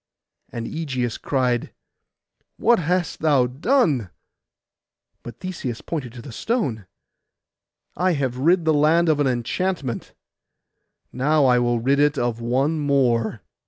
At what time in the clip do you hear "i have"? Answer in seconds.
7.95-8.39